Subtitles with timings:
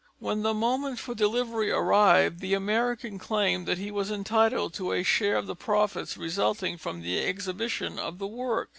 [0.17, 5.03] When the moment for delivery arrived, the American claimed that he was entitled to a
[5.03, 8.69] share of the profits resulting from the exhibition of the work.